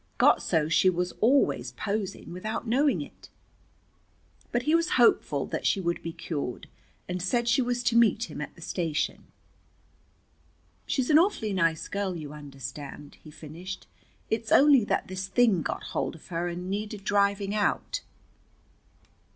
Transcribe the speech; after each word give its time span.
Got 0.17 0.41
so 0.41 0.67
she 0.67 0.89
was 0.89 1.11
always 1.21 1.73
posing, 1.73 2.33
without 2.33 2.65
knowing 2.65 3.01
it." 3.03 3.29
But 4.51 4.63
he 4.63 4.73
was 4.73 4.93
hopeful 4.97 5.45
that 5.45 5.67
she 5.67 5.79
would 5.79 6.01
be 6.01 6.11
cured, 6.11 6.67
and 7.07 7.21
said 7.21 7.47
she 7.47 7.61
was 7.61 7.83
to 7.83 7.95
meet 7.95 8.23
him 8.23 8.41
at 8.41 8.55
the 8.55 8.63
station. 8.63 9.25
"She's 10.87 11.11
an 11.11 11.19
awfully 11.19 11.53
nice 11.53 11.87
girl, 11.87 12.15
you 12.15 12.33
understand," 12.33 13.17
he 13.23 13.29
finished. 13.29 13.85
"It's 14.31 14.51
only 14.51 14.83
that 14.85 15.07
this 15.07 15.27
thing 15.27 15.61
got 15.61 15.83
hold 15.93 16.15
of 16.15 16.29
her 16.29 16.47
and 16.47 16.67
needed 16.67 17.03
driving 17.03 17.53
out." 17.53 18.01